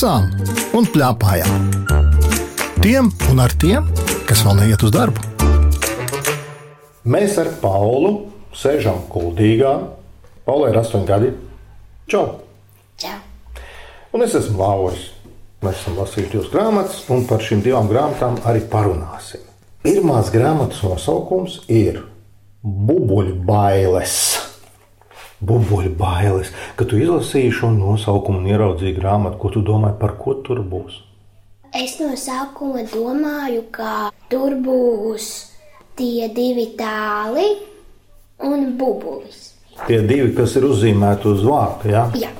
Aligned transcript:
lasām 0.00 0.30
un 0.72 0.86
plēpājām. 0.88 1.64
Tiem 2.80 3.10
un 3.28 3.40
ar 3.42 3.52
tiem, 3.60 3.84
kas 4.24 4.40
vēl 4.46 4.56
neiet 4.62 4.80
uz 4.80 4.94
darbu. 4.94 5.20
Mēs 7.04 7.36
ar 7.36 7.50
Paulu 7.60 8.30
sēžam 8.56 9.02
kuldīgā. 9.12 9.74
Paulai 10.46 10.70
ir 10.72 10.80
astoņi 10.80 11.08
gadi. 11.08 11.30
Čau! 12.08 12.40
Čau! 12.96 13.18
Un 14.16 14.24
es 14.24 14.38
esmu 14.40 14.56
Lauris. 14.62 15.10
Mēs 15.60 15.82
esam 15.82 16.00
lasījuši 16.00 16.32
divas 16.32 16.48
grāmatas, 16.54 17.02
un 17.12 17.26
par 17.28 17.44
šīm 17.44 17.60
divām 17.60 17.90
grāmatām 17.90 18.40
arī 18.48 18.64
parunāsim. 18.72 19.44
Pirmās 19.84 20.32
grāmatas 20.32 20.80
nosaukums 20.80 21.60
ir 21.68 22.06
Bubuļu 22.64 23.36
bailes. 23.44 24.16
Bubuļu 25.40 25.94
bailes. 25.96 26.50
Kad 26.76 26.90
tu 26.92 26.98
izlasīji 27.00 27.52
šo 27.56 27.70
nosaukumu 27.72 28.42
un 28.42 28.48
ieraudzīji 28.50 28.96
grāmatu, 28.98 29.38
ko 29.40 29.48
tu 29.54 29.62
domāji, 29.64 29.96
par 30.00 30.16
ko 30.20 30.34
tur 30.44 30.60
būs? 30.60 30.98
Es 31.76 31.96
no 32.00 32.10
sākuma 32.18 32.82
domāju, 32.90 33.62
ka 33.72 34.10
tur 34.28 34.56
būs 34.60 35.28
tie 35.96 36.28
divi 36.34 36.66
tāli 36.76 37.46
un 38.44 38.72
bubulis. 38.76 39.46
Tie 39.86 40.00
divi, 40.04 40.32
kas 40.36 40.56
ir 40.58 40.66
uzzīmēti 40.68 41.28
uz 41.30 41.44
vārta, 41.46 41.88
ja? 41.88 42.04
Jā, 42.20 42.32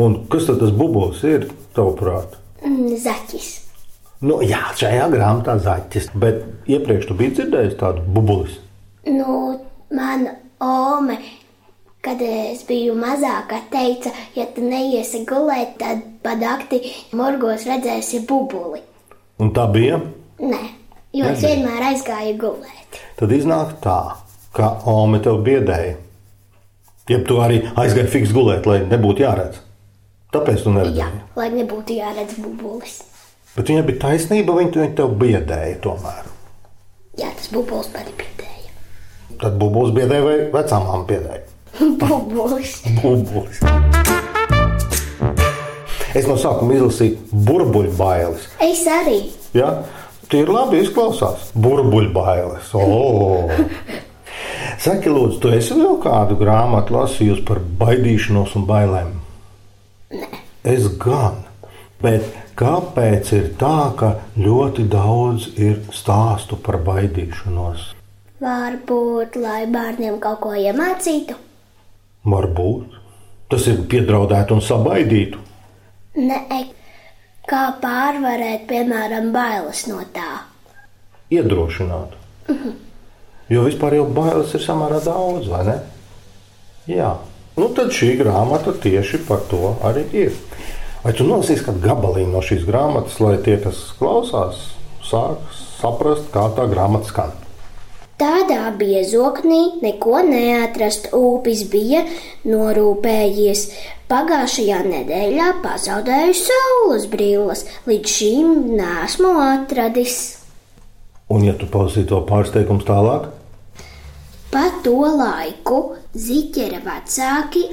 Un 0.00 0.26
kas 0.32 0.46
tad 0.48 0.60
tas 0.60 0.70
bubulis 0.72 1.22
ir, 1.24 1.48
tavuprāt? 1.76 2.36
mm, 2.64 2.94
zaķis. 3.02 3.48
Nu, 4.24 4.38
jā, 4.44 4.62
šajā 4.78 5.08
grāmatā 5.12 5.58
zaķis, 5.60 6.10
bet 6.16 6.44
iepriekš 6.72 7.08
tu 7.10 7.14
biji 7.18 7.34
dzirdējis 7.36 7.74
tādu 7.80 8.04
bubulis. 8.14 8.54
Nu, 9.06 9.58
mana 9.92 10.32
ome, 10.64 11.18
kad 12.06 12.22
es 12.22 12.62
biju 12.68 12.94
mazāka, 12.98 13.58
teica, 13.72 14.12
ja 14.38 14.46
tu 14.54 14.62
neiesi 14.62 15.24
gulēt, 15.28 15.74
tad 15.80 16.04
padakti 16.22 16.80
morgos 17.18 17.66
redzēsi 17.66 18.22
bubuli. 18.28 18.80
Un 19.42 19.50
tā 19.56 19.66
bija. 19.74 19.98
Nē, 20.40 20.62
jo 21.18 21.26
es 21.32 21.42
vienmēr 21.42 21.88
aizgāju 21.90 22.36
gulēt. 22.40 23.00
Tad 23.18 23.32
iznāk 23.34 23.74
tā, 23.84 23.98
ka 24.56 24.70
Ome 24.88 25.18
tev 25.24 25.42
biedēja. 25.46 25.96
Ja 27.10 27.18
tu 27.26 27.36
arī 27.42 27.60
aizgāji 27.78 28.10
fiks 28.14 28.32
gulēt, 28.34 28.66
lai 28.66 28.80
nebūtu 28.86 29.22
jāredz. 29.26 29.60
Tāpēc 30.34 30.62
tu 30.64 30.70
Jā, 30.72 30.76
neredzēji. 30.78 31.20
lai 31.38 31.50
nebūtu 31.54 31.98
jāredz 32.00 32.38
bubulis. 32.42 32.96
Bet 33.56 33.70
viņai 33.70 33.84
bija 33.88 34.00
taisnība, 34.06 34.56
viņa 34.58 34.80
viņa 34.82 34.96
tev 34.98 35.12
biedēja 35.20 35.76
tomēr. 35.84 36.26
Jā, 37.16 37.30
tas 37.38 37.50
bubulis 37.54 37.88
pati 37.94 38.12
piedēja. 38.18 38.72
Tad 39.40 39.58
bubulis 39.60 39.94
biedēja 39.96 40.24
vai 40.26 40.34
vecāmām 40.54 41.06
biedēja? 41.08 41.44
Bubulis. 42.00 42.80
Bubulis. 43.02 43.60
Es 46.16 46.24
no 46.24 46.38
sākuma 46.40 46.78
izlasīju 46.78 47.42
burbuļu 47.46 47.92
bailes. 47.98 48.46
Es 48.64 48.86
arī. 48.88 49.18
Ja? 49.56 49.82
Tie 50.30 50.40
ir 50.42 50.50
labi 50.50 50.80
izklausās. 50.82 51.50
Burbuļu 51.54 52.12
bailes. 52.14 52.72
Oh. 52.74 53.52
Saki, 54.82 55.10
lūdzu, 55.12 55.40
tu 55.42 55.52
esi 55.52 55.76
vēl 55.76 56.00
kādu 56.02 56.38
grāmatu 56.40 56.96
lasījusi 56.96 57.44
par 57.48 57.60
baidīšanos 57.80 58.56
un 58.58 58.66
bailēm? 58.68 59.12
Nē. 60.16 60.42
Es 60.66 60.88
gan. 61.00 61.44
Bet 62.02 62.26
kāpēc 62.58 63.32
ir 63.36 63.52
tā, 63.60 63.92
ka 63.96 64.16
ļoti 64.40 64.84
daudz 64.92 65.50
ir 65.56 65.80
stāstu 65.94 66.58
par 66.60 66.80
baidīšanos? 66.86 67.92
Varbūt, 68.42 69.38
lai 69.40 69.64
bērniem 69.72 70.18
kaut 70.20 70.42
ko 70.44 70.52
iemācītu. 70.56 71.38
Varbūt 72.26 72.96
tas 73.52 73.66
ir 73.70 73.84
piedraudēt 73.90 74.50
un 74.54 74.62
sabaidīt. 74.64 75.36
Nē, 76.18 76.58
kā 77.46 77.62
pārvarēt, 77.82 78.66
piemēram, 78.70 79.30
bailes 79.34 79.86
no 79.90 80.02
tā. 80.14 80.42
iedrošināt. 81.30 82.16
Jo 83.50 83.62
vispār 83.62 83.94
jau 83.94 84.08
bailes 84.10 84.54
ir 84.58 84.62
samērā 84.64 84.98
daudz, 85.04 85.46
vai 85.50 85.62
ne? 85.68 85.76
Jā, 86.90 87.12
nu 87.58 87.68
tad 87.74 87.92
šī 87.94 88.16
grāmata 88.18 88.74
tieši 88.82 89.22
par 89.28 89.44
to 89.50 89.76
arī 89.86 90.02
ir. 90.26 90.32
Vai 91.04 91.12
tu 91.14 91.22
nolasīsi 91.26 91.62
kādu 91.62 91.84
gabaliņu 91.84 92.32
no 92.32 92.42
šīs 92.42 92.66
grāmatas, 92.66 93.20
lai 93.22 93.36
tie, 93.46 93.54
kas 93.62 93.92
klausās, 93.98 94.72
sāk 95.06 95.44
saprast, 95.78 96.26
kā 96.34 96.48
tā 96.58 96.66
grāmata 96.70 97.06
skan? 97.06 97.45
Tādā 98.16 98.70
biezoknī 98.80 99.60
neko 99.82 100.22
neatrast. 100.24 101.10
Upis 101.16 101.66
bija 101.68 102.00
norūpējies. 102.48 103.66
Pagājušajā 104.08 104.78
nedēļā 104.86 105.48
pazaudēju 105.64 106.34
saules 106.38 107.04
brilles. 107.12 107.64
Līdz 107.90 108.14
šim 108.18 108.54
nesmu 108.78 109.34
atradis. 109.42 110.16
Un, 111.28 111.42
ja 111.44 111.52
tu 111.58 111.66
palasīsi 111.68 112.06
to 112.12 112.22
pārsteigumu 112.28 112.86
tālāk, 112.86 113.32
Pa 114.54 114.68
to 114.84 114.94
laiku 115.18 115.78
ziķera 116.14 116.78
vecāki 116.84 117.64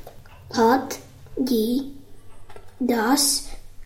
atģīdās. 0.57 1.83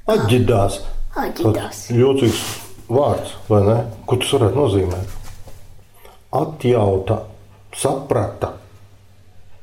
atģidās. 0.08 0.78
Atģidās. 1.18 1.82
Jocīgs 1.94 2.42
vārds, 2.88 3.36
vai 3.52 3.62
ne? 3.68 3.78
Ko 4.08 4.16
tas 4.24 4.32
varētu 4.38 4.58
nozīmēt? 4.62 5.17
Atjauta, 6.36 7.22
saprata. 7.76 8.52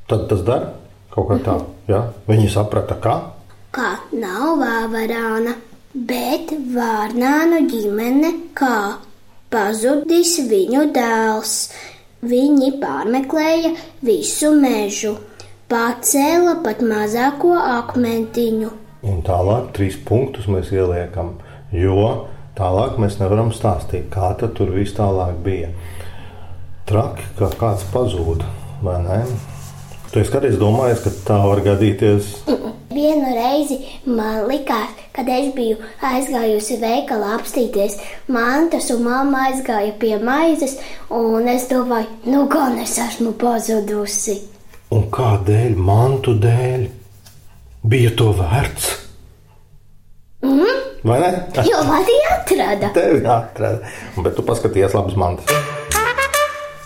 Tad 0.09 0.27
tas 0.29 0.41
dara 0.45 0.73
kaut 1.15 1.29
kā 1.29 1.39
tā. 1.45 1.55
Ja? 1.89 2.01
Viņi 2.27 2.49
saprata, 2.51 2.97
kā. 3.01 3.15
Kā 3.75 3.91
nav 4.15 4.59
vāvarāna, 4.61 5.55
bet 5.93 6.53
vārnānu 6.75 7.65
ģimene 7.71 8.31
kā 8.57 8.97
pazudis 9.51 10.37
viņu 10.49 10.87
dēls. 10.95 11.55
Viņi 12.25 12.71
pārmeklēja 12.81 13.75
visu 14.05 14.49
mežu, 14.57 15.13
pacēla 15.69 16.57
pat 16.65 16.81
mazāko 16.81 17.53
akmentiņu. 17.59 18.71
Un 19.05 19.19
tālāk 19.25 19.69
trīs 19.75 19.99
punktus 20.07 20.47
mēs 20.49 20.71
ieliekam, 20.73 21.35
jo 21.75 22.25
tālāk 22.57 22.97
mēs 23.01 23.19
nevaram 23.21 23.51
stāstīt, 23.53 24.09
kā 24.09 24.33
tur 24.41 24.73
viss 24.73 24.97
tālāk 24.97 25.37
bija. 25.45 25.69
Traki, 26.85 27.23
ka 27.39 27.47
kāds 27.57 27.81
pazūd? 27.89 28.43
Tu 30.11 30.21
esi 30.21 30.29
kādreiz 30.29 30.57
domājis, 30.61 30.99
ka 31.01 31.11
tā 31.25 31.37
var 31.41 31.61
gadīties. 31.65 32.27
Vienu 32.93 33.31
reizi 33.33 33.79
man 34.05 34.43
likās, 34.45 34.91
kad 35.15 35.27
es 35.33 35.49
biju 35.55 35.79
aizgājusi 36.05 36.77
veikalā 36.83 37.31
apstīties 37.39 37.97
mantas, 38.31 38.91
un 38.93 39.01
mamma 39.07 39.47
aizgāja 39.49 39.95
pie 39.99 40.13
maizes, 40.21 40.77
un 41.09 41.49
es 41.49 41.65
domāju, 41.71 42.05
nu 42.29 42.45
gan 42.53 42.77
es 42.83 42.93
esmu 43.01 43.33
pazudusi. 43.41 44.37
Un 44.93 45.07
kādēļ 45.11 45.73
mantu 45.89 46.35
dēļ 46.43 46.85
bija 47.81 48.13
to 48.19 48.29
vērts? 48.37 48.91
Mm? 50.45 50.85
Vai 51.09 51.17
ne? 51.25 51.33
Jo 51.65 51.81
mani 51.89 52.21
atrada. 52.37 52.93
Tevi 52.93 53.25
atrada. 53.25 53.95
Bet 54.21 54.37
tu 54.37 54.45
paskaties 54.45 54.93
labas 54.93 55.17
mantas. 55.17 55.84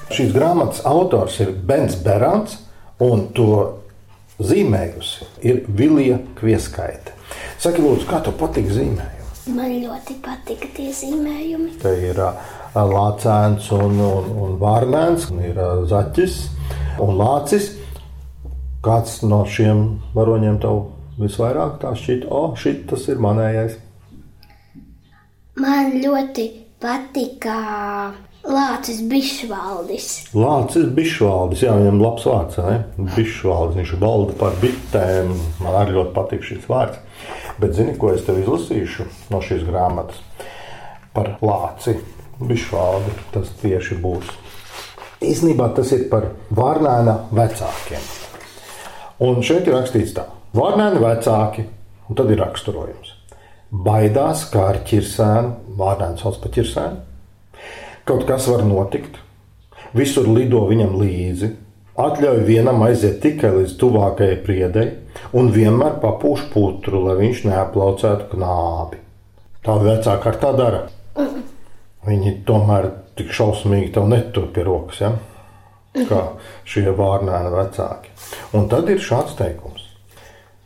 Šīs 0.10 0.34
grāmatas 0.34 0.82
autors 0.90 1.38
ir 1.44 1.52
Bens 1.54 1.98
Berants, 2.02 2.58
un 3.04 3.28
to 3.38 3.52
zīmējusi 4.42 5.28
ir 5.46 5.64
Vilija 5.68 6.18
Kvieskaite. 6.40 7.14
Saki, 7.62 7.84
lūdzu, 7.84 8.08
kā 8.10 8.22
tev 8.26 8.38
patīk 8.40 8.72
zīmējumi? 8.74 9.18
Man 9.54 9.74
ļoti 9.84 10.16
patika 10.24 10.70
tie 10.76 10.90
zīmējumi. 10.94 11.76
Te 11.82 11.92
ir 12.10 12.22
ā, 12.22 12.32
lācēns 12.76 13.70
un, 13.76 14.00
un, 14.06 14.32
un 14.46 14.56
vārnēns, 14.62 15.30
un 15.34 15.44
ir 15.46 15.60
ā, 15.60 15.70
zaķis 15.90 16.40
un 17.04 17.18
lācis. 17.20 17.74
Kāds 18.86 19.20
no 19.28 19.42
šiem 19.50 20.00
varoņiem 20.16 20.58
tev 20.64 20.86
visvairāk 21.20 21.82
tā 21.82 21.92
šķiet, 22.00 22.26
o, 22.30 22.46
oh, 22.48 22.58
šit 22.58 22.86
tas 22.90 23.06
ir 23.12 23.20
manējais. 23.22 23.76
Man 25.60 25.98
ļoti 26.00 26.46
patika 26.80 27.58
Lācis 28.48 29.02
Bišvaldis. 29.10 30.06
Lācis 30.32 30.88
Bišvaldis, 30.96 31.66
jā, 31.66 31.74
viņam 31.76 32.00
labs 32.00 32.28
vārds, 32.30 32.60
ne? 32.64 32.78
Bišvaldis, 33.18 33.76
viņš 33.82 33.92
valda 34.00 34.36
par 34.40 34.56
bitēm. 34.62 35.34
Man 35.60 35.76
arī 35.82 35.98
ļoti 35.98 36.16
patīk 36.16 36.46
šis 36.48 36.70
vārds. 36.70 37.02
Bet 37.60 37.76
zini, 37.76 37.98
ko 38.00 38.14
es 38.14 38.24
tev 38.24 38.40
izlasīšu 38.40 39.10
no 39.34 39.42
šīs 39.44 39.66
grāmatas? 39.68 40.22
Par 41.12 41.34
Lāci 41.44 41.98
Bišvaldi 42.40 43.12
tas 43.34 43.52
tieši 43.60 44.00
būs. 44.00 44.32
Īsnībā 45.20 45.74
tas 45.76 45.92
ir 45.92 46.08
par 46.12 46.30
Vārnēna 46.56 47.18
vecākiem. 47.36 48.08
Un 49.28 49.44
šeit 49.44 49.68
ir 49.68 49.76
rakstīts 49.76 50.16
tā, 50.16 50.30
Vārnēna 50.56 51.04
vecāki, 51.04 51.68
un 52.08 52.16
tad 52.16 52.32
ir 52.32 52.40
raksturojums. 52.40 53.18
Baidās 53.70 54.48
kā 54.50 54.70
ar 54.72 54.80
ķirsēnu, 54.88 55.76
Vārnēns 55.78 56.24
sauc 56.24 56.40
par 56.40 56.56
ķirsēnu, 56.56 57.09
Kaut 58.10 58.24
kas 58.26 58.48
var 58.50 58.64
notikt, 58.66 59.20
visur 59.94 60.26
lido 60.34 60.64
viņam 60.66 60.96
līdzi, 60.98 61.50
atļauj 62.00 62.40
vienam 62.48 62.82
aiziet 62.88 63.20
tikai 63.22 63.52
līdz 63.54 63.76
tuvākajai 63.78 64.40
priedei 64.46 64.88
un 65.38 65.52
vienmēr 65.54 66.00
papūš 66.02 66.48
putru, 66.50 67.04
lai 67.06 67.20
viņš 67.20 67.44
neaplaucētu 67.52 68.32
knābi. 68.32 68.98
Tā 69.62 69.76
vecāka 69.84 70.32
ar 70.32 70.40
tā 70.42 70.54
dara. 70.58 70.80
Viņi 72.08 72.34
tomēr 72.48 72.88
tik 73.20 73.30
šausmīgi 73.36 73.92
tev 73.94 74.08
netur 74.10 74.48
pie 74.56 74.64
rokas, 74.66 75.04
ja? 75.04 75.12
kā 76.10 76.24
šie 76.66 76.90
vārnēni 76.96 77.54
vecāki. 77.54 78.14
Un 78.58 78.66
tad 78.72 78.90
ir 78.90 79.06
šāds 79.06 79.38
teikums. 79.38 79.86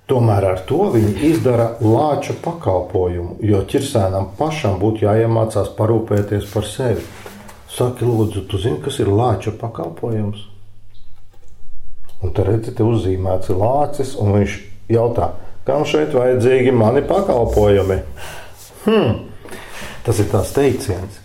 Tomēr 0.07 0.45
ar 0.45 0.63
to 0.67 0.89
viņi 0.93 1.27
izdara 1.31 1.73
lāča 1.81 2.35
pakalpojumu, 2.43 3.37
jo 3.43 3.61
ķirsēnam 3.67 4.33
pašam 4.39 4.79
būtu 4.79 5.07
jāiemācās 5.09 5.75
parūpēties 5.77 6.47
par 6.53 6.67
sevi. 6.71 7.03
Saki, 7.73 8.05
lūdzu, 8.05 8.43
tu 8.45 8.59
zini, 8.61 8.77
kas 8.83 8.99
ir 9.01 9.09
lāča 9.09 9.49
pakalpojums? 9.57 10.43
Un 12.23 12.33
te 12.37 12.45
redzi, 12.45 12.71
te 12.77 12.85
uzzīmēts 12.85 13.49
ir 13.49 13.57
lācis, 13.57 14.13
un 14.21 14.35
viņš 14.35 14.57
jautā, 14.93 15.31
kam 15.65 15.81
šeit 15.89 16.13
vajadzīgi 16.13 16.71
mani 16.75 17.01
pakalpojumi? 17.09 17.97
Hmm. 18.83 19.23
Tas 20.05 20.19
ir 20.21 20.29
tās 20.29 20.51
teiciens, 20.53 21.17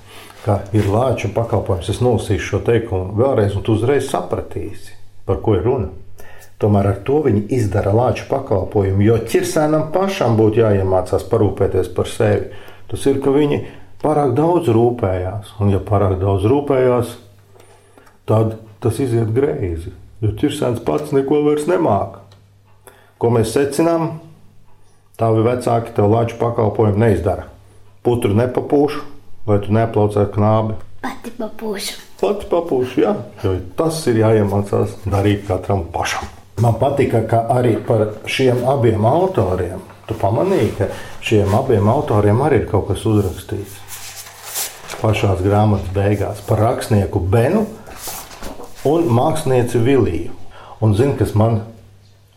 ka 0.47 0.63
ir 0.73 0.89
lāča 0.89 1.29
pakalpojums. 1.37 1.91
Es 1.93 2.01
nolasīšu 2.01 2.47
šo 2.55 2.61
teikumu 2.65 3.19
vēlreiz, 3.19 3.53
un 3.59 3.67
tu 3.67 3.77
uzreiz 3.77 4.09
sapratīsi, 4.09 4.97
par 5.29 5.43
ko 5.45 5.59
ir 5.59 5.67
runa. 5.69 5.91
Tomēr 6.59 6.89
ar 6.95 7.03
to 7.07 7.21
viņi 7.27 7.45
izdara 7.55 7.93
lāču 7.95 8.25
pakalpojumu, 8.31 9.05
jo 9.05 9.19
ķirsēnam 9.29 9.91
pašam 9.95 10.41
būtu 10.41 10.65
jāiemācās 10.65 11.29
parūpēties 11.29 11.93
par 11.95 12.09
sevi. 12.11 12.49
Tas 12.89 13.05
ir, 13.07 13.21
ka 13.23 13.37
viņi 13.37 13.61
pārāk 14.03 14.35
daudz 14.39 14.71
rūpējās, 14.75 15.57
un 15.63 15.73
ja 15.75 15.81
pārāk 15.83 16.19
daudz 16.21 16.47
rūpējās, 16.49 17.17
tad 18.29 18.57
tas 18.83 19.01
iziet 19.03 19.31
greizi, 19.35 19.93
jo 20.23 20.33
ķirsēns 20.39 20.83
pats 20.87 21.15
neko 21.17 21.43
vairs 21.47 21.67
nemāca. 21.71 22.23
Ko 23.19 23.33
mēs 23.35 23.51
secinām? 23.57 24.21
Tavi 25.19 25.43
vecāki 25.43 25.91
tev 25.97 26.13
lāču 26.13 26.37
pakalpojumu 26.39 27.01
neizdara. 27.03 27.49
Putru 28.07 28.37
nepapūšu, 28.39 29.01
vai 29.49 29.59
tu 29.65 29.75
neaplaucētu 29.75 30.37
knābi? 30.37 30.77
Pati 31.03 31.33
papūšu. 31.35 31.97
Pati 32.21 32.47
papūšu, 32.51 33.03
jā, 33.03 33.17
jo 33.43 33.57
tas 33.79 33.99
ir 34.11 34.23
jāiemācās 34.23 35.01
darīt 35.11 35.49
katram 35.51 35.89
pašam. 35.95 36.31
Man 36.63 36.79
patika, 36.79 37.25
ka 37.27 37.45
arī 37.55 37.77
par 37.87 38.07
šiem 38.31 38.63
abiem 38.67 39.07
autoriem 39.07 39.83
tu 40.09 40.17
pamanīji, 40.19 40.73
ka 40.79 40.89
šiem 41.25 41.53
abiem 41.59 41.91
autoriem 41.93 42.41
arī 42.47 42.63
ir 42.63 42.71
kaut 42.71 42.89
kas 42.89 43.05
uzrakstīts. 43.07 43.77
Pašā 44.99 45.35
grāmatas 45.45 45.91
beigās 45.95 46.41
par 46.49 46.63
rakstnieku 46.65 47.21
Benu 47.21 47.67
un 48.89 49.05
mākslinieci 49.15 49.79
Viliju. 49.85 50.33
Un 50.83 50.95
zini, 50.99 51.17
kas 51.19 51.35
man 51.39 51.61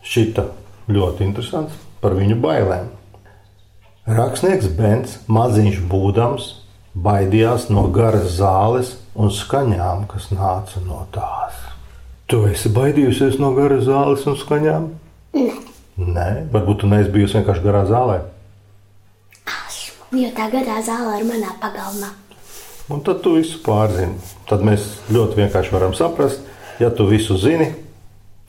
šķita 0.04 0.44
ļoti 0.92 1.24
interesants 1.26 1.78
par 2.02 2.14
viņu 2.18 2.36
bailēm. 2.42 2.90
Rakstnieks 4.06 4.68
Bens, 4.76 5.16
maziņš 5.30 5.80
būdams, 5.90 6.48
baidījās 6.94 7.68
no 7.70 7.86
garas 7.94 8.34
zāles 8.36 8.96
un 9.14 9.30
skaņām, 9.30 10.06
kas 10.10 10.30
nāca 10.34 10.82
no 10.86 11.04
tās. 11.14 11.54
Tu 12.26 12.40
esi 12.50 12.70
baidījusies 12.72 13.38
no 13.42 13.52
garas 13.56 13.86
zāles 13.86 14.26
un 14.26 14.38
skaņām? 14.38 14.90
Nē, 15.38 15.50
Nē, 16.02 16.28
varbūt 16.52 16.82
tu 16.82 16.88
neesi 16.90 17.10
bijusi 17.12 17.38
vienkārši 17.38 17.64
garā 17.64 17.84
zālē. 17.88 18.22
esmu. 19.46 20.18
Jo 20.20 20.30
tā 20.36 20.48
garā 20.52 20.80
zāle 20.84 21.20
ir 21.20 21.26
manā 21.28 21.52
pagalmā. 21.60 22.08
Un 22.90 23.02
tad 23.06 23.22
tu 23.22 23.36
visu 23.36 23.60
pārzini. 23.62 24.18
Tad 24.50 24.64
mēs 24.66 24.88
ļoti 25.12 25.38
vienkārši 25.38 25.74
varam 25.74 25.94
saprast, 25.94 26.42
ja 26.82 26.90
tu 26.90 27.06
visu 27.06 27.36
zini, 27.38 27.70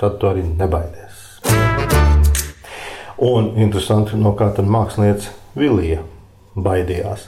tad 0.02 0.18
tu 0.22 0.30
arī 0.30 0.46
nebaidies. 0.48 1.22
Un 3.24 3.54
interesanti, 3.62 4.18
no 4.18 4.34
kā 4.38 4.50
tad 4.56 4.66
mākslinieca 4.66 5.36
Vilija 5.56 6.02
baidījās. 6.58 7.28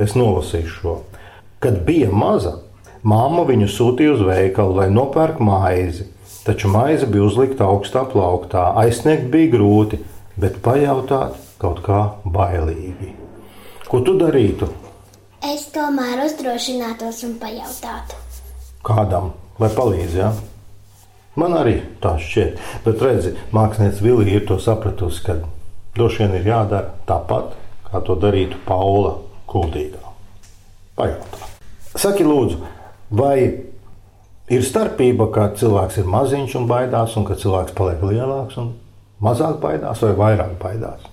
Es 0.00 0.16
nolasīšu 0.16 0.78
šo. 0.80 0.94
Kad 1.60 1.82
bija 1.86 2.08
maza, 2.12 2.56
Māma 3.06 3.44
viņu 3.46 3.68
sūtīja 3.70 4.16
uz 4.16 4.22
veikalu, 4.26 4.80
lai 4.80 4.86
nopērk 4.90 5.38
maizi, 5.44 6.08
taču 6.42 6.66
maize 6.72 7.06
bija 7.06 7.22
uzlikta 7.28 7.68
augstā 7.68 8.02
plauktā. 8.10 8.72
Aizsniegt 8.80 9.28
bija 9.30 9.52
grūti, 9.52 10.00
bet 10.34 10.56
pajautāt 10.64 11.36
kaut 11.62 11.84
kā 11.86 12.00
bailīgi. 12.24 13.12
Ko 13.86 14.00
tu 14.02 14.16
darītu? 14.18 14.66
Es 15.44 15.66
tomēr 15.74 16.24
uzdrošinātos 16.24 17.22
un 17.28 17.34
pajautātu. 17.42 18.20
Kādam, 18.86 19.32
lai 19.60 19.72
palīdzētu? 19.74 20.16
Ja? 20.16 20.30
Man 21.36 21.52
arī 21.58 21.80
tā 22.00 22.14
šķiet, 22.20 22.62
bet 22.86 23.02
redzi, 23.04 23.34
mākslinieks 23.52 24.00
Vilija 24.00 24.38
ir 24.38 24.46
to 24.48 24.56
sapratusi, 24.62 25.20
ka 25.26 25.36
droši 25.96 26.22
vien 26.22 26.38
ir 26.38 26.48
jādara 26.48 26.94
tāpat, 27.08 27.52
kā 27.90 28.00
to 28.06 28.16
darītu 28.20 28.62
Paula 28.64 29.18
Kuldīgā. 29.50 30.14
Pajautā. 30.96 31.52
Saki, 31.96 32.24
lūdzu, 32.24 32.62
Vai 33.10 33.38
ir 34.50 34.64
starpība, 34.66 35.28
ka 35.30 35.50
cilvēks 35.54 36.00
ir 36.02 36.08
maziņš 36.10 36.56
un 36.58 36.64
baidās, 36.66 37.14
un 37.18 37.26
ka 37.26 37.36
cilvēks 37.38 37.74
paliek 37.78 38.02
lielāks 38.02 38.58
un 38.58 38.72
mazāk 39.22 39.60
baidās 39.62 40.02
vai 40.02 40.14
vairāk 40.18 40.56
baidās? 40.58 41.04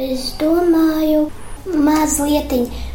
Es 0.00 0.30
domāju, 0.40 1.28
mazliet 1.74 2.52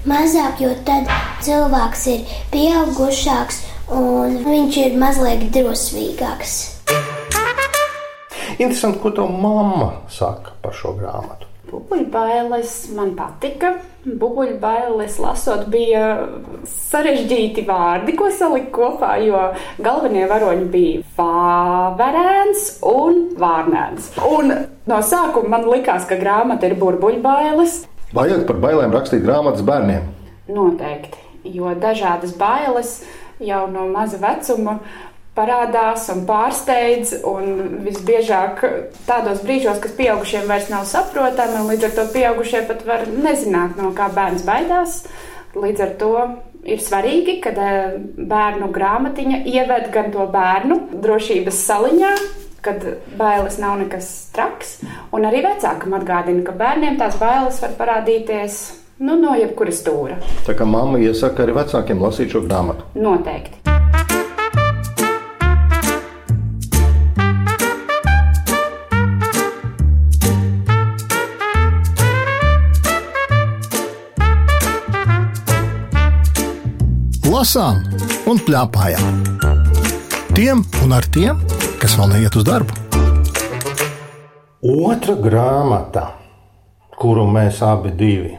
mazāk, 0.08 0.64
jo 0.64 0.72
tad 0.88 1.10
cilvēks 1.46 2.08
ir 2.14 2.34
pieaugušāks 2.54 3.62
un 3.92 4.42
viņš 4.46 4.82
ir 4.86 4.98
mazliet 5.00 5.48
drosmīgāks. 5.54 6.58
Interesanti, 8.58 9.00
ko 9.02 9.14
tev 9.16 9.32
mamma 9.32 9.94
saka 10.12 10.54
par 10.62 10.76
šo 10.76 10.94
grāmatu. 11.00 11.48
Bubuļbailes 11.72 12.72
man 12.98 13.14
patika. 13.16 13.76
Bubuļbailes 14.04 15.20
lasot, 15.22 15.68
bija 15.72 16.26
sarežģīti 16.68 17.64
vārdi, 17.68 18.16
ko 18.18 18.32
salikt 18.34 18.72
kopā, 18.76 19.14
jo 19.24 19.40
galvenie 19.84 20.26
varoņi 20.28 20.68
bija 20.74 21.04
Vāverēns 21.20 22.66
un 22.92 23.22
Vārnēns. 23.40 24.12
Un 24.26 24.56
no 24.90 25.00
sākuma 25.06 25.56
man 25.56 25.70
likās, 25.70 26.10
ka 26.10 26.20
grāmata 26.20 26.68
ir 26.68 26.76
burbuļbailes. 26.82 27.78
Vajag 28.12 28.44
par 28.50 28.58
bailēm 28.60 28.92
rakstīt 28.92 29.24
grāmatas 29.24 29.64
bērniem. 29.64 30.10
Noteikti, 30.52 31.22
jo 31.48 31.72
dažādas 31.80 32.34
bailes 32.36 32.98
jau 33.40 33.64
no 33.72 33.86
maza 33.94 34.20
vecuma 34.20 34.82
parādās 35.38 36.10
un 36.12 36.26
pārsteidz. 36.28 37.14
Un 37.28 37.80
visbiežāk 37.86 38.66
tādos 39.08 39.44
brīžos, 39.46 39.80
kas 39.84 39.96
pieaugušiem 39.96 40.48
vairs 40.52 40.68
nav 40.74 40.84
saprotami, 40.90 41.62
un 41.62 41.72
līdz 41.72 41.88
ar 41.88 41.98
to 41.98 42.08
pieaugušie 42.12 42.66
pat 42.68 42.84
var 42.88 43.08
nezināt, 43.08 43.80
no 43.80 43.94
kā 43.96 44.12
bērns 44.12 44.44
baidās. 44.48 45.02
Līdz 45.56 45.84
ar 45.84 45.96
to 46.00 46.14
ir 46.68 46.84
svarīgi, 46.84 47.40
ka 47.44 47.56
bērnu 47.56 48.70
grāmatiņa 48.76 49.44
ieved 49.56 49.90
gan 49.96 50.12
to 50.12 50.28
bērnu 50.36 50.82
drošības 51.00 51.64
saliņā. 51.68 52.14
Kad 52.62 52.84
bailes 53.18 53.58
nav 53.58 53.80
nekas 53.80 54.08
traks, 54.36 54.76
un 55.18 55.26
arī 55.26 55.42
vecākam 55.48 55.96
atgādina, 55.98 56.44
ka 56.46 56.54
bērniem 56.60 57.00
tās 57.00 57.18
bailes 57.18 57.58
var 57.64 57.74
parādīties 57.80 58.60
nu, 59.02 59.18
no 59.18 59.34
jebkuras 59.34 59.82
stūra. 59.82 60.20
Tā 60.46 60.54
kā 60.58 60.68
mamma 60.70 61.02
iesaka 61.02 61.42
arī 61.48 61.58
vecākiem 61.58 62.06
lasīt 62.06 62.36
šo 62.36 62.46
grāmatu. 62.46 62.86
Noteikti. 63.02 63.62
lasām 77.42 77.80
un 78.30 78.38
plēpājām. 78.46 79.16
Tiem 80.38 80.62
un 80.86 80.94
ar 80.94 81.08
tiem, 81.16 81.40
kas 81.82 81.98
vēl 82.00 82.12
neiet 82.14 82.36
uz 82.38 82.46
darbu. 82.48 82.76
Otra 84.62 85.16
grāmata, 85.18 86.04
kuru 87.02 87.26
mēs 87.26 87.64
abi 87.66 87.92
divi 87.98 88.36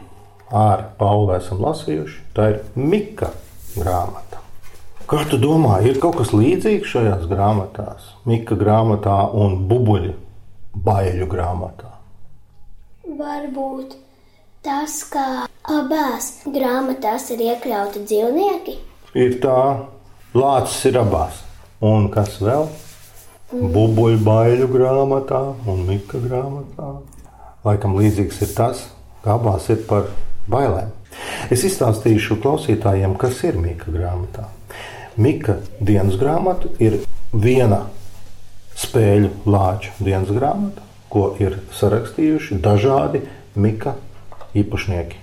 ar 0.53 0.85
Pauli 0.99 1.35
esam 1.37 1.59
lasījuši, 1.63 2.19
tā 2.35 2.47
ir 2.53 2.61
Mika 2.79 3.33
grāmata. 3.75 4.39
Kā 5.09 5.25
tu 5.29 5.37
domā, 5.41 5.81
ir 5.83 5.99
kaut 6.01 6.21
kas 6.21 6.31
līdzīgs 6.31 6.93
šajās 6.93 7.27
grāmatās, 7.27 8.13
Mika 8.29 8.55
grāmatā 8.59 9.17
un 9.35 9.59
Bubuļu 9.67 10.15
baiļu 10.85 11.27
grāmatā? 11.29 11.91
Varbūt 13.19 13.99
tas, 14.63 15.01
ka 15.11 15.45
abās 15.69 16.31
grāmatās 16.47 17.29
ir 17.35 17.45
iekļauti 17.51 18.07
dzīvnieki 18.07 18.79
ir 19.13 19.37
tā, 19.43 19.59
lācis 20.33 20.89
ir 20.89 20.99
abās. 21.01 21.41
Un 21.83 22.09
kas 22.13 22.39
vēl? 22.41 22.67
Bubuļu 23.53 24.17
baiļu 24.25 24.67
grāmatā 24.71 25.39
un 25.69 25.83
Mika 25.85 26.17
grāmatā. 26.17 26.87
Laikam 27.63 27.93
līdzīgs 27.99 28.39
ir 28.41 28.53
tas, 28.57 28.79
ka 29.21 29.35
abās 29.37 29.67
ir 29.69 29.83
par 29.85 30.09
bailēm. 30.49 30.89
Es 31.53 31.61
izstāstīšu 31.67 32.39
klausītājiem, 32.41 33.13
kas 33.21 33.43
ir 33.45 33.59
Mika 33.61 33.93
grāmatā. 33.93 34.47
Mika 35.21 35.59
dienas 35.77 36.17
grāmata 36.17 36.71
ir 36.81 37.03
viena 37.29 37.83
spēļu 38.81 39.29
lāču 39.45 39.93
dienas 40.01 40.33
grāmata, 40.33 40.81
ko 41.13 41.29
ir 41.37 41.59
sarakstījuši 41.77 42.57
dažādi 42.63 43.21
Mika 43.53 43.93
īpašnieki. 44.57 45.21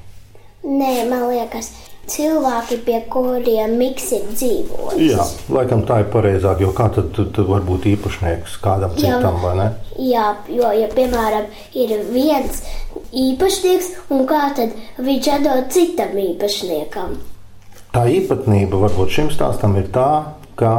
Nē, 0.71 0.93
man 1.11 1.27
liekas, 1.33 1.73
cilvēki, 2.11 2.79
pie 2.87 2.99
kuriem 3.13 3.77
miks 3.81 4.11
ir 4.17 4.27
dzīvojis. 4.33 5.03
Jā, 5.13 5.27
laikam 5.53 5.85
tā 5.89 6.01
ir 6.03 6.11
pareizāk, 6.13 6.63
jo 6.65 6.73
kā 6.77 6.89
tad, 6.95 7.11
tad, 7.17 7.33
tad 7.37 7.51
var 7.51 7.65
būt 7.67 7.89
īpašnieks 7.93 8.57
kādam 8.65 8.95
Jā. 8.97 9.19
citam, 9.19 9.41
vai 9.45 9.57
ne? 9.59 9.69
Jā, 10.01 10.27
jo, 10.51 10.71
ja 10.75 10.89
piemēram 10.95 11.51
ir 11.77 11.97
viens 12.11 12.63
īpašnieks, 13.13 13.93
un 14.15 14.25
kā 14.31 14.49
tad 14.57 14.75
viņš 14.99 15.31
atdod 15.37 15.69
citam 15.75 16.17
īpašniekam? 16.19 17.19
Tā 17.91 18.07
īpatnība 18.07 18.85
varbūt 18.87 19.17
šim 19.17 19.31
stāstam 19.35 19.75
ir 19.81 19.91
tā, 19.95 20.11
ka 20.59 20.75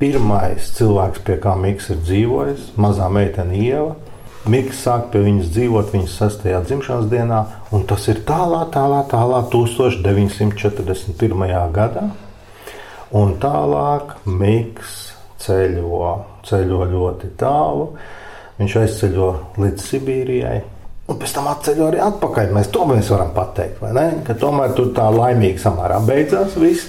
pirmais 0.00 0.70
cilvēks, 0.76 1.22
pie 1.24 1.36
kā 1.40 1.54
Mikls 1.60 1.90
ir 1.92 2.00
dzīvojis, 2.04 2.70
mazā 2.80 3.08
meitene 3.12 3.56
Ieva, 3.56 3.94
Mikls 4.48 4.80
sāk 4.86 5.10
pie 5.12 5.20
viņas 5.26 5.50
dzīvot 5.52 5.90
viņas 5.92 6.16
sastajā 6.16 6.62
dzimšanas 6.64 7.10
dienā, 7.12 7.40
un 7.76 7.84
tas 7.88 8.06
ir 8.08 8.22
tālā, 8.24 8.62
tālā, 8.72 9.02
tālā 9.10 9.42
1941. 9.52 11.44
gadā. 11.76 12.06
Un 13.20 13.34
tālāk 13.42 14.16
Mikls 14.24 14.94
ceļo, 15.44 16.10
ceļo 16.48 16.80
ļoti 16.88 17.34
tālu. 17.40 17.86
Viņš 18.60 18.76
aizceļo 18.80 19.28
līdz 19.60 19.80
Sibīrijai, 19.90 20.58
un 21.10 21.18
pēc 21.20 21.34
tam 21.36 21.48
atceļo 21.50 21.88
arī 21.90 22.00
atpakaļ. 22.04 22.52
Mēs 22.56 22.68
to 22.72 22.86
mēs 22.88 23.10
varam 23.12 23.32
pateikt? 23.36 23.82
Ka 24.26 24.36
tomēr 24.40 24.74
tur 24.76 24.92
tā 24.96 25.06
laimīgi 25.14 25.60
samērā 25.60 26.00
beidzās 26.06 26.56
viss. 26.60 26.88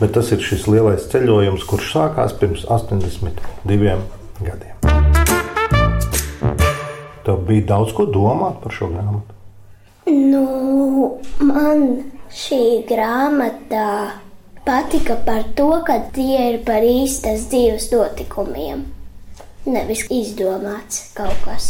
Bet 0.00 0.14
tas 0.16 0.32
ir 0.32 0.40
šis 0.44 0.66
lielais 0.68 1.08
ceļojums, 1.12 1.66
kurš 1.68 1.92
sākās 1.96 2.36
pirms 2.40 2.66
82 2.68 3.98
gadiem. 4.40 4.79
Tev 7.30 7.44
bija 7.46 7.62
daudz 7.68 7.92
ko 7.94 8.08
domāt 8.10 8.56
par 8.58 8.72
šo 8.74 8.88
grāmatu. 8.90 9.36
Nu, 10.10 11.10
man 11.38 11.84
šī 12.34 12.80
grāmata 12.88 13.84
patika 14.66 15.14
par 15.28 15.44
to, 15.54 15.68
ka 15.86 16.00
tie 16.10 16.48
ir 16.48 16.58
par 16.66 16.82
īstas 16.82 17.44
dzīves 17.52 17.86
notikumiem. 17.92 18.82
Nevis 19.70 20.02
izdomāts 20.10 21.12
kaut 21.14 21.38
kas. 21.44 21.68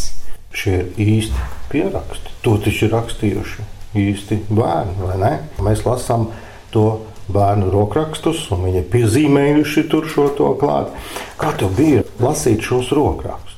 Šie 0.56 0.78
ir 0.96 1.12
īsti 1.18 1.44
pieraksti. 1.68 2.32
To 2.46 2.56
taču 2.64 2.88
ir 2.88 2.96
rakstījuši 2.96 3.68
īsti 4.00 4.40
bērni, 4.48 4.96
vai 5.02 5.20
ne? 5.20 5.32
Mēs 5.60 5.84
lasām 5.84 6.30
to 6.72 6.86
bērnu 7.28 7.68
rokrakstus, 7.76 8.46
un 8.54 8.64
viņi 8.70 8.80
ir 8.86 8.90
piezīmējuši 8.96 9.88
tur 9.92 10.08
šo 10.08 10.30
to 10.40 10.54
klāt. 10.64 10.96
Kā 11.36 11.52
tev 11.60 11.76
bija 11.76 12.08
lasīt 12.24 12.64
šos 12.64 12.94
rokrakstus? 12.96 13.49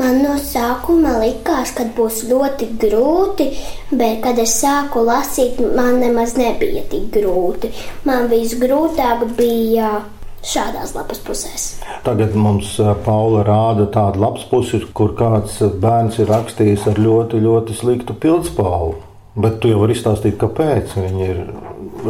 Man 0.00 0.22
no 0.24 0.36
sākuma 0.40 1.18
likās, 1.20 1.74
ka 1.76 1.84
būs 1.96 2.22
ļoti 2.30 2.70
grūti, 2.80 3.50
bet, 3.90 4.22
kad 4.24 4.38
es 4.40 4.54
sāku 4.62 5.02
lasīt, 5.04 5.60
man 5.76 5.98
nemaz 6.00 6.38
nebija 6.40 6.86
tik 6.88 7.10
grūti. 7.18 7.68
Man 8.08 8.30
visgrūtāk 8.30 9.26
bija 9.36 9.98
šādās 10.40 10.94
lapas 10.96 11.20
pusēs. 11.26 11.66
Tagad 12.06 12.32
mums 12.32 12.72
Paula 13.04 13.44
rāda 13.44 13.90
tādu 13.92 14.24
lapas 14.24 14.48
pusi, 14.48 14.80
kur 14.96 15.12
kāds 15.18 15.60
bērns 15.82 16.16
ir 16.22 16.32
rakstījis 16.32 16.88
ar 16.88 17.00
ļoti, 17.00 17.44
ļoti 17.44 17.76
sliktu 17.82 18.16
pildspalvu. 18.16 18.96
Bet 19.40 19.60
tu 19.62 19.70
jau 19.70 19.78
vari 19.84 19.94
izstāstīt, 19.94 20.40
kāpēc 20.40 20.96
viņi 20.96 21.26
ir 21.28 21.42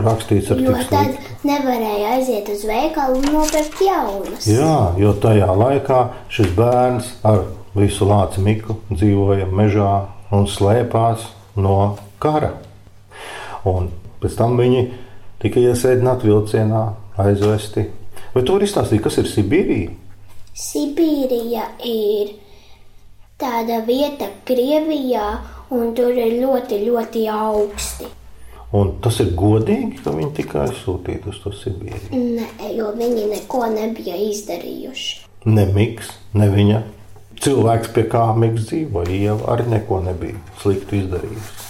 rakstīts 0.06 0.54
ar 0.54 0.62
Jo 0.62 0.72
tik 0.78 0.88
tad 0.88 1.44
nevarēja 1.44 2.14
aiziet 2.16 2.48
uz 2.52 2.62
veikalu 2.68 3.18
un 3.20 3.26
nopirkt 3.34 3.82
jaunas. 3.84 4.46
Jā, 4.48 4.94
jo 5.00 5.12
tajā 5.20 5.50
laikā 5.52 6.00
šis 6.32 6.54
bērns 6.56 7.10
ar 7.28 7.42
visu 7.76 8.08
lāci 8.08 8.42
miku 8.42 8.80
dzīvoja 8.90 9.46
mežā 9.46 9.92
un 10.34 10.46
slēpās 10.50 11.26
no 11.60 11.76
kara. 12.22 12.54
Un 13.68 13.90
pēc 14.22 14.36
tam 14.38 14.56
viņi 14.60 14.84
tika 15.42 15.62
iesēdināti 15.62 16.28
vilcienā, 16.30 16.84
aizvesti. 17.20 17.86
Vai 18.34 18.44
tu 18.46 18.54
vari 18.56 18.68
izstāstīt, 18.68 19.02
kas 19.04 19.18
ir 19.20 19.28
Sibīrija? 19.30 19.90
Sibīrija 20.56 21.66
ir 21.86 22.34
tāda 23.40 23.80
vieta 23.86 24.28
Krievijā, 24.46 25.26
un 25.74 25.94
tur 25.96 26.14
ir 26.14 26.40
ļoti, 26.42 26.80
ļoti 26.86 27.26
augsti. 27.32 28.08
Un 28.76 28.92
tas 29.02 29.16
ir 29.22 29.32
godīgi, 29.34 29.98
ka 30.04 30.12
viņi 30.14 30.30
tika 30.36 30.64
aizsūtīti 30.68 31.32
uz 31.32 31.40
to 31.42 31.50
Sibīriju. 31.54 32.20
Nē, 32.38 32.70
jo 32.76 32.92
viņi 32.94 33.26
neko 33.32 33.64
nebija 33.72 34.14
izdarījuši. 34.28 35.26
Ne 35.50 35.64
Miks, 35.74 36.12
ne 36.36 36.46
viņa 36.52 36.82
cilvēks, 37.44 37.90
pie 37.94 38.04
kā 38.10 38.24
Miks 38.36 38.68
dzīvoja, 38.68 39.10
Ieva 39.16 39.54
arī 39.54 39.68
neko 39.72 40.00
nebija 40.04 40.40
sliktu 40.60 41.00
izdarījusi. 41.00 41.60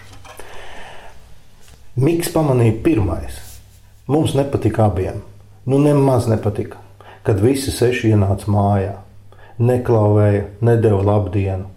Miks 1.97 2.29
pamanīja 2.33 2.77
pirmais. 2.85 3.39
Mums 4.09 4.35
nepatika 4.37 4.87
abiem. 4.89 5.21
Nu, 5.65 5.77
nemaz 5.81 6.27
nepatika, 6.29 6.77
kad 7.23 7.41
visi 7.41 7.71
seši 7.73 8.11
ienāca 8.13 8.49
mājā. 8.51 8.95
Neklauvēja, 9.61 10.47
nedēva 10.65 11.01
labdienu. 11.07 11.69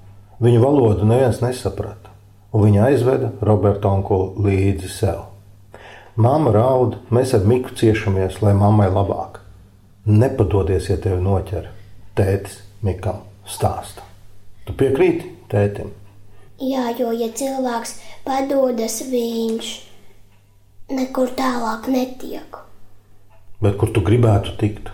Viņu 0.42 0.60
valodu 0.60 1.06
neviens 1.08 1.40
nesaprata, 1.40 2.12
un 2.52 2.66
viņa 2.66 2.82
aizveda 2.90 3.30
Roberta 3.46 3.88
onkuli 3.88 4.48
līdzi 4.48 4.90
sev. 4.92 5.22
Māma 6.16 6.52
raud, 6.52 6.98
mēs 7.12 7.32
ar 7.36 7.44
Miku 7.48 7.72
ciešamies, 7.76 8.42
lai 8.44 8.52
mammai 8.56 8.88
labāk. 8.92 9.40
Nepadodies, 10.06 10.90
ja 10.90 10.96
tevi 11.00 11.20
noķer. 11.24 11.70
Tētis 12.16 12.60
Mikam 12.84 13.24
stāsta. 13.48 14.04
Tu 14.66 14.72
piekrīti 14.76 15.32
tētim? 15.52 15.90
Jā, 16.60 16.88
jo 16.96 17.10
ja 17.12 17.28
cilvēks 17.36 17.96
padodas, 18.24 19.00
viņš 19.10 19.72
nekur 20.96 21.32
tālāk 21.36 21.88
netiek. 21.92 22.60
Bet 23.60 23.76
kur 23.80 23.92
tu 23.92 24.04
gribētu 24.04 24.56
tikt? 24.60 24.92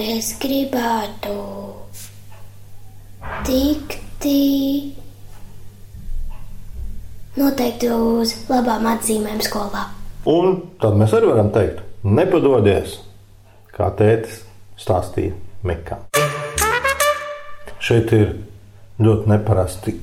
Es 0.00 0.32
gribētu 0.40 1.34
tikti 3.46 4.94
noteikti 7.40 7.90
uz 7.94 8.34
labām 8.50 8.86
atzīmēm 8.90 9.40
skolā. 9.44 9.86
Un 10.28 10.58
tad 10.80 10.98
mēs 11.00 11.14
arī 11.16 11.30
varam 11.30 11.50
teikt, 11.54 11.80
nepadodies, 12.04 12.98
kā 13.72 13.88
tētis 13.96 14.42
stāstīja 14.80 15.36
Mikam. 15.64 16.06
Šeit 17.80 18.12
ir 18.16 18.34
ļoti 19.00 19.30
neparasti 19.32 19.94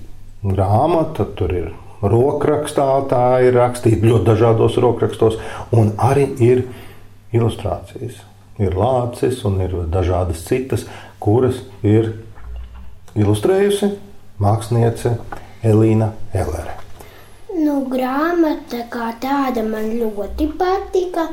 grāmata, 0.45 1.27
tur 1.37 1.53
ir 1.53 1.67
rokrakstā, 2.01 2.87
tā 3.09 3.23
ir 3.45 3.57
rakstīta 3.57 4.05
ļoti 4.05 4.25
dažādos 4.25 4.77
rokrakstos, 4.81 5.37
un 5.73 5.93
arī 6.01 6.29
ir 6.41 6.65
ilustrācijas. 7.33 8.23
Ir 8.57 8.73
lācis 8.73 9.43
un 9.45 9.59
ir 9.61 9.75
dažādas 9.93 10.41
citas, 10.47 10.87
kuras 11.21 11.59
ir 11.85 12.15
ilustrējusi 13.17 13.89
māksliniece 14.43 15.15
Elīna 15.65 16.11
Elere. 16.37 16.77
Nu, 17.57 17.79
grāmata 17.89 18.83
kā 18.93 19.09
tāda 19.21 19.63
man 19.65 19.89
ļoti 19.97 20.51
patika. 20.59 21.25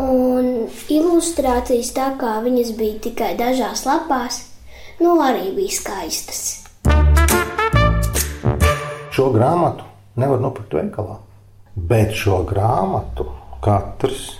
Un 0.00 0.70
ilustrācijas, 0.88 1.90
tā 1.92 2.06
kā 2.16 2.38
viņas 2.40 2.72
bija 2.78 2.96
tikai 3.04 3.34
dažās 3.36 3.84
lapās, 3.84 4.38
nu 5.04 5.18
arī 5.20 5.50
bija 5.52 5.76
skaistas. 5.76 6.40
Šo 9.12 9.28
grāmatu 9.34 9.84
nevar 10.16 10.40
nopirkt 10.40 10.72
veikalā, 10.78 11.18
bet 11.76 12.16
šo 12.16 12.40
grāmatu 12.48 13.28
katrs 13.60 14.38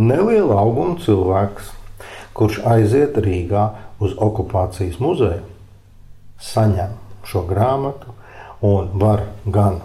neliela 0.00 0.56
auguma 0.62 0.96
cilvēks, 1.04 1.68
kurš 2.32 2.62
aiziet 2.64 3.20
Rīgā 3.20 3.68
uz 4.00 4.16
okupācijas 4.16 4.96
muzeju, 5.04 5.44
saņem 6.44 6.94
šo 7.24 7.44
grāmatu 7.48 8.14
un 8.64 8.94
var 9.00 9.26
gan 9.46 9.80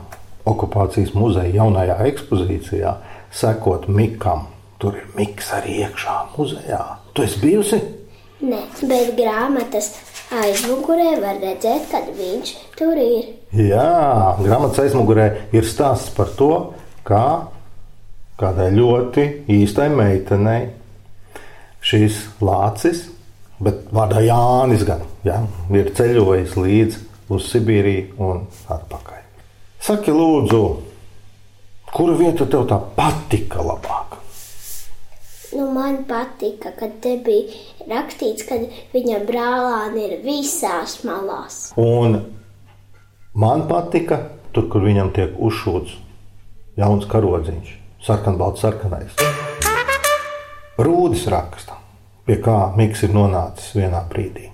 okupācijas 0.50 1.16
muzeja 1.16 1.62
jaunajā 1.62 2.00
ekspozīcijā 2.12 2.96
sekot 3.36 3.88
Mikam 3.88 4.48
Tur 4.80 4.96
ir 4.96 5.08
miks 5.12 5.50
arī 5.52 5.82
iekšā 5.84 6.14
muzejā. 6.38 6.80
Tu 7.12 7.26
esi 7.26 7.40
bijusi? 7.42 7.78
Nē, 8.40 8.62
bet 8.88 9.10
grāmatas 9.18 9.90
aizmugurē 10.32 11.18
var 11.20 11.36
redzēt, 11.42 11.90
kad 11.92 12.08
viņš 12.16 12.52
tur 12.80 12.96
ir. 12.96 13.26
Jā, 13.60 14.38
grāmatas 14.40 14.86
aizmugurē 14.86 15.26
ir 15.52 15.68
stāsts 15.68 16.14
par 16.16 16.32
to, 16.40 16.54
kā 17.04 17.26
kādai 18.40 18.70
ļoti 18.78 19.26
īstai 19.52 19.90
meitenei 19.92 20.70
šīs 21.84 22.22
lācis, 22.40 23.10
bet 23.64 23.88
vārdā 23.96 24.24
Jānis 24.24 24.86
gan 24.88 25.04
ja, 25.28 25.42
ir 25.76 25.92
ceļojis 25.96 26.56
līdz 26.60 27.00
uz 27.34 27.50
Sibīriju 27.52 28.20
un 28.26 28.46
atpakaļ. 28.72 29.26
Saki, 29.84 30.12
lūdzu, 30.12 30.62
kura 31.94 32.18
vieta 32.20 32.48
tev 32.50 32.66
tā 32.70 32.80
patika 32.96 33.64
labāk? 33.64 34.18
Nu, 35.56 35.66
man 35.74 36.04
patika, 36.06 36.76
ka 36.78 36.92
te 37.02 37.16
bija 37.26 37.56
rakstīts, 37.90 38.46
ka 38.46 38.60
viņa 38.94 39.24
brālāni 39.26 40.04
ir 40.06 40.20
visās 40.22 41.00
malās. 41.08 41.72
Un 41.80 42.20
man 43.34 43.66
patika, 43.72 44.22
tur, 44.54 44.68
kur 44.70 44.86
viņam 44.86 45.10
tiek 45.16 45.34
uzšūts 45.42 45.96
jauns 46.78 47.10
karodziņš, 47.10 47.74
sarkanbalts, 48.06 48.62
sarkanais. 48.62 49.18
Rūdis 50.80 51.26
raksta, 51.34 51.79
pie 52.30 52.38
kā 52.46 52.70
Mikls 52.78 53.02
ir 53.08 53.14
nonācis 53.16 53.74
vienā 53.74 54.04
brīdī. 54.12 54.52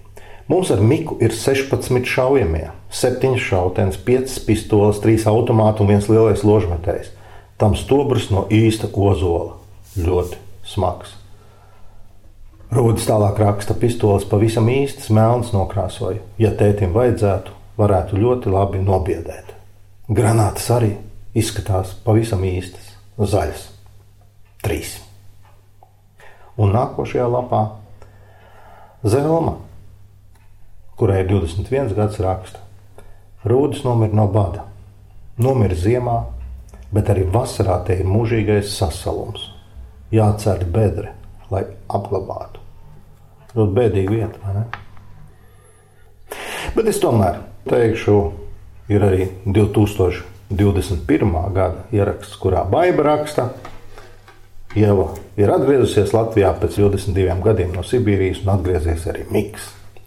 Mums 0.48 0.70
ar 0.72 0.80
Miku 0.80 1.18
ir 1.26 1.34
16 1.36 2.06
šaujamie, 2.08 2.70
7 2.94 3.36
šautenes, 3.42 3.98
5 4.06 4.38
pistoles, 4.46 5.02
3 5.04 5.26
automāti 5.28 5.84
un 5.84 5.90
viens 5.90 6.08
lielais 6.08 6.46
ložmetējs. 6.46 7.10
Tam 7.60 7.76
stobrs 7.76 8.30
no 8.32 8.46
īsta 8.54 8.88
ozola. 8.94 9.58
Ļoti 9.98 10.40
smags. 10.68 11.16
Rūdas 12.76 13.08
tālāk 13.08 13.40
raksta, 13.42 13.76
pistoles 13.80 14.28
pavisam 14.30 14.70
īstas, 14.72 15.10
melnas 15.14 15.52
nokrāsoja. 15.56 16.22
Ja 16.42 16.52
tētim 16.56 16.94
vajadzētu, 16.96 17.56
varētu 17.80 18.20
ļoti 18.22 18.54
labi 18.54 18.84
nobiedēt. 18.84 19.56
Granātas 20.08 20.70
arī 20.76 20.94
izskatās 21.36 21.96
pavisam 22.06 22.46
īstas, 22.48 22.94
zaļas. 23.18 23.68
Trīs. 24.64 25.00
Un 26.58 26.72
nākošajā 26.76 27.26
lapā 27.28 27.64
Zelma, 29.06 29.58
kurai 30.98 31.20
ir 31.24 31.28
21 31.30 31.92
gads, 31.98 32.22
raksta, 32.24 32.62
Rūdas 33.46 33.84
nomira 33.86 34.18
no 34.18 34.26
bada. 34.32 34.64
Nomira 35.38 35.76
ziemā, 35.78 36.16
bet 36.96 37.12
arī 37.14 37.28
vasarā 37.30 37.76
te 37.86 38.00
ir 38.00 38.08
mūžīgais 38.10 38.72
sasalums 38.74 39.52
jācer 40.16 40.64
bedre, 40.66 41.12
lai 41.52 41.64
apglabātu. 41.92 42.64
Ļoti 43.56 43.76
bēdīga 43.76 44.16
vieta, 44.16 44.42
vai 44.42 44.54
ne? 44.56 44.64
Bet 46.76 46.90
es 46.90 47.00
tomēr 47.04 47.38
teikšu, 47.70 48.18
ir 48.90 49.06
arī 49.06 49.30
2021. 49.46 51.38
gada 51.54 51.86
ieraksts, 51.94 52.40
kurā 52.42 52.66
Baiba 52.70 53.06
raksta, 53.12 53.50
Ieva 54.76 55.14
ir 55.38 55.52
atgriezusies 55.52 56.14
Latvijā 56.16 56.54
pēc 56.62 56.80
22 56.80 57.42
gadiem 57.44 57.76
no 57.76 57.84
Sibīrijas 57.86 58.42
un 58.46 58.54
atgriezies 58.56 59.08
arī 59.12 59.28
Miks. 59.34 59.64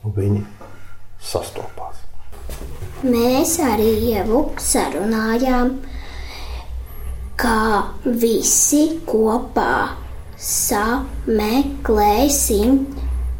Viņi 0.09 0.41
sastopās. 1.21 1.97
Mēs 3.05 3.59
arī 3.63 3.91
Ievu 4.15 4.47
sarunājām 4.63 5.75
kā 7.39 7.83
visi 8.05 9.01
kopā 9.07 9.89
sameklēsim 10.39 12.87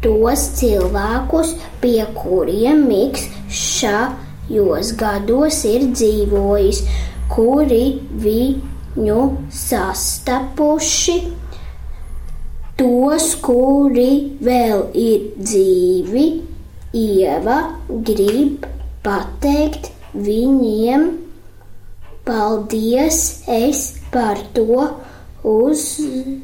tos 0.03 0.49
cilvēkus, 0.59 1.55
pie 1.81 2.05
kuriem 2.15 2.87
Miks 2.87 3.27
šajos 3.51 4.93
gados 4.99 5.65
ir 5.67 5.81
dzīvojis, 5.91 6.83
kuri 7.31 8.01
viņu 8.23 9.37
sastapuši, 9.51 11.38
tos, 12.79 13.31
kuri 13.43 14.11
vēl 14.43 14.85
ir 14.97 15.31
dzīvi, 15.37 16.27
Ieva 16.89 17.55
grib 18.07 18.63
pateikt 19.05 19.91
viņiem 20.17 21.03
Paldies! 22.29 23.19
Es 23.49 23.79
par 24.13 24.37
to 24.53 24.83
uzrakstīšu 25.51 26.43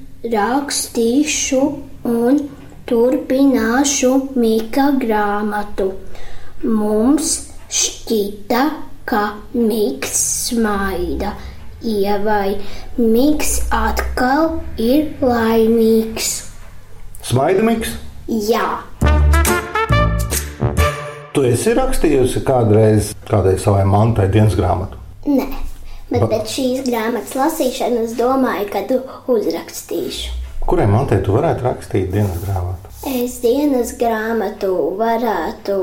un 2.09 2.39
turpināšu 2.89 4.11
Mika 4.41 4.85
grāmatu. 5.03 5.87
Mums 6.65 7.27
šķita, 7.69 8.63
ka 9.05 9.23
Miks 9.53 10.15
smaida. 10.47 11.29
Ievai 11.85 12.57
Miks 12.97 13.59
atkal 13.73 14.59
ir 14.81 15.11
laimīgs. 15.21 16.31
Smaida 17.25 17.61
Miks? 17.65 17.93
Jā. 18.25 18.81
Tu 21.35 21.43
esi 21.49 21.75
rakstījusi 21.77 22.41
kādreiz 22.47 23.11
kādai 23.29 23.57
savai 23.61 23.83
mantai 23.89 24.25
dienas 24.33 24.55
grāmatu? 24.57 24.97
Nē. 25.29 25.45
Bet 26.09 26.21
ba 26.21 26.29
pēc 26.31 26.51
šīs 26.53 26.81
grāmatas 26.85 27.33
lasīšanas 27.37 28.17
domāju, 28.17 28.67
ka 28.71 28.83
tu 28.89 28.99
uzrakstīšu. 29.33 30.33
Kurai 30.65 30.85
mantai 30.89 31.19
tu 31.25 31.35
varētu 31.35 31.65
rakstīt 31.65 32.11
dienas 32.13 32.41
grāmatu? 32.45 32.93
Es 33.09 33.39
dienas 33.43 33.93
grāmatu 33.99 34.71
varētu 34.97 35.79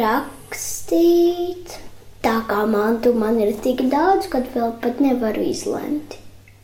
rakstīt. 0.00 1.78
Tā 2.26 2.40
kā 2.50 2.64
mantu 2.66 3.12
man 3.14 3.36
ir 3.38 3.52
tik 3.62 3.84
daudz, 3.86 4.26
ka 4.26 4.40
vēl 4.50 4.72
pat 4.82 4.98
nevaru 4.98 5.44
izlemt. 5.46 6.16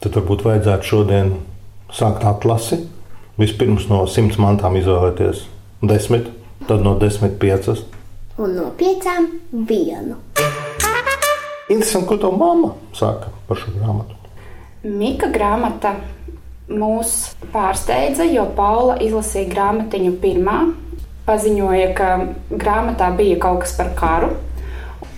Tad 0.02 0.16
varbūt 0.18 0.42
vajadzētu 0.42 0.88
šodien 0.88 1.30
sākt 1.94 2.26
atlasi. 2.26 2.80
Vispirms 3.38 3.86
no 3.86 4.00
simts 4.10 4.40
mantām 4.42 4.74
izvēlēties 4.80 5.44
desmit, 5.86 6.26
tad 6.66 6.82
no 6.82 6.96
desmit 6.98 7.38
piecas. 7.38 7.84
Un 8.42 8.56
no 8.58 8.72
piecām 8.74 9.30
vienu. 9.70 10.18
Interesanti, 11.70 12.08
ko 12.10 12.18
tev 12.18 12.34
mamma 12.42 12.74
saka 12.98 13.30
par 13.46 13.62
šo 13.62 13.78
grāmatu. 13.78 14.18
Mika 14.82 15.30
grāmata 15.30 15.94
mūs 16.74 17.36
pārsteidza, 17.54 18.26
jo 18.26 18.50
Paula 18.58 18.98
izlasīja 18.98 19.54
grāmatiņu 19.54 20.16
pirmā. 20.26 20.62
Paziņoja, 21.22 21.92
ka 21.94 22.16
grāmatā 22.50 23.14
bija 23.14 23.38
kaut 23.46 23.62
kas 23.62 23.78
par 23.78 23.94
karu. 23.94 24.34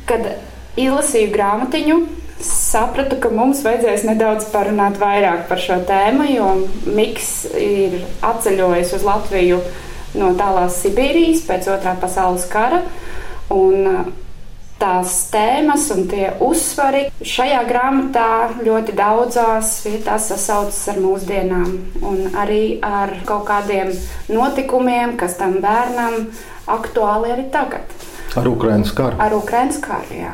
Kad 0.08 0.26
izlasīju 0.80 1.30
grāmatiņu, 1.32 1.98
sapratu, 2.44 3.16
ka 3.22 3.30
mums 3.32 3.62
vajadzēs 3.64 4.04
nedaudz 4.08 4.48
parunāt 4.52 4.98
vairāk 5.00 5.46
par 5.48 5.62
šo 5.62 5.78
tēmu, 5.88 6.26
jo 6.34 6.50
Miks 6.96 7.30
ir 7.56 8.00
atceļojis 8.24 8.92
uz 8.98 9.06
Latviju 9.06 9.62
no 10.20 10.34
tālās 10.38 10.82
Sibīrijas 10.82 11.44
pēc 11.48 11.70
otrā 11.72 11.96
pasaules 12.00 12.44
kara. 12.50 12.82
Un 13.54 14.12
tās 14.80 15.12
tēmas 15.32 15.86
un 15.94 16.06
tie 16.10 16.28
uzsvari 16.44 17.06
šajā 17.24 17.62
grāmatā 17.68 18.28
ļoti 18.64 18.94
daudzās 18.98 19.76
vietās 19.86 20.28
sasaucas 20.32 20.80
ar 20.92 20.98
mūsdienām 21.00 21.68
un 22.04 22.34
arī 22.40 22.80
ar 22.84 23.14
kaut 23.28 23.46
kādiem 23.48 23.94
notikumiem, 24.32 25.16
kas 25.20 25.38
tam 25.40 25.60
bērnam 25.64 26.26
aktuāli 26.74 27.32
arī 27.36 27.46
tagad. 27.54 28.03
Ar 28.34 28.48
Ukraiņas 28.50 28.90
karu. 28.98 29.18
Ar 29.22 29.34
Ukraiņas 29.36 29.76
karu, 29.84 30.16
jā. 30.18 30.32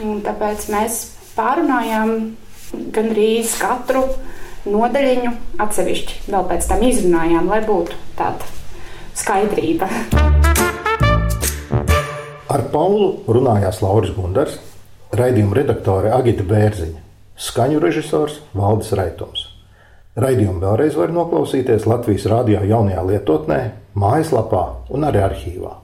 Un 0.00 0.22
tāpēc 0.24 0.64
mēs 0.72 0.94
pārunājām 1.36 2.14
gandrīz 2.94 3.58
katru 3.60 4.06
nodaļiņu 4.64 5.32
atsevišķi. 5.60 6.22
Vēl 6.32 6.46
pēc 6.48 6.68
tam 6.70 6.84
izrunājām, 6.88 7.50
lai 7.52 7.60
būtu 7.66 7.98
tāda 8.16 8.48
skaidrība. 9.20 9.90
Ar 12.48 12.66
Paulu 12.72 13.10
runājās 13.28 13.82
Lauris 13.84 14.16
Gundars, 14.16 14.56
raidījuma 15.12 15.60
redaktore 15.60 16.16
Agita 16.16 16.48
Bērziņa, 16.48 17.04
skaņu 17.36 17.84
režisors 17.84 18.40
Valdis 18.56 18.96
Raitums. 18.96 19.50
Raidījumu 20.16 20.64
vēlreiz 20.64 20.96
var 20.96 21.12
noklausīties 21.12 21.84
Latvijas 21.90 22.28
rādio 22.30 22.64
jaunajā 22.64 23.04
lietotnē, 23.12 23.62
mājaslapā 23.98 24.66
un 24.94 25.10
arī 25.12 25.26
arhīvā. 25.28 25.83